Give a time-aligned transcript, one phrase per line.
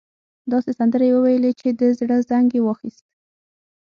[0.51, 3.05] داسې سندرې يې وويلې چې د زړه زنګ يې واخيست.